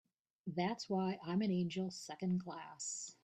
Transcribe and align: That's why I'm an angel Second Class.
That's 0.47 0.89
why 0.89 1.19
I'm 1.23 1.43
an 1.43 1.51
angel 1.51 1.91
Second 1.91 2.41
Class. 2.43 3.15